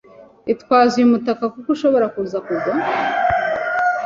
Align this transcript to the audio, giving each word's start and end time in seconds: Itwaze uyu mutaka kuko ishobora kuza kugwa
Itwaze 0.53 0.93
uyu 0.97 1.11
mutaka 1.13 1.43
kuko 1.53 1.67
ishobora 1.75 2.05
kuza 2.13 2.37
kugwa 2.45 2.73